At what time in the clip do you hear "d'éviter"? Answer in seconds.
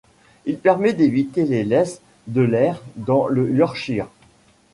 0.93-1.45